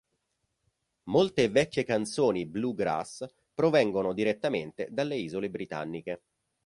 Molte 1.11 1.47
vecchie 1.49 1.83
canzoni 1.83 2.47
bluegrass 2.47 3.23
provengono 3.53 4.13
direttamente 4.13 4.87
dalle 4.89 5.15
isole 5.15 5.47
britanniche. 5.51 6.23